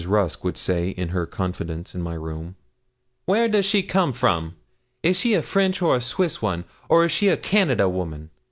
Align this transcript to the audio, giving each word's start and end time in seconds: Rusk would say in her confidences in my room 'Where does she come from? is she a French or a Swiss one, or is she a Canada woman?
Rusk 0.07 0.43
would 0.43 0.57
say 0.57 0.89
in 0.89 1.09
her 1.09 1.27
confidences 1.27 1.93
in 1.93 2.01
my 2.01 2.15
room 2.15 2.55
'Where 3.25 3.47
does 3.47 3.65
she 3.67 3.83
come 3.83 4.13
from? 4.13 4.55
is 5.03 5.19
she 5.19 5.35
a 5.35 5.43
French 5.43 5.79
or 5.79 5.95
a 5.95 6.01
Swiss 6.01 6.41
one, 6.41 6.63
or 6.89 7.05
is 7.05 7.11
she 7.11 7.27
a 7.27 7.37
Canada 7.37 7.87
woman? 7.87 8.31